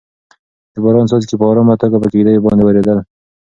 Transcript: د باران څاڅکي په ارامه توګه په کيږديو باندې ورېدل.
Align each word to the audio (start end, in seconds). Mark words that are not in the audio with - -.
د 0.73 0.75
باران 0.83 1.05
څاڅکي 1.09 1.35
په 1.37 1.45
ارامه 1.51 1.75
توګه 1.81 1.97
په 2.01 2.07
کيږديو 2.11 2.45
باندې 2.45 2.63
ورېدل. 2.65 2.97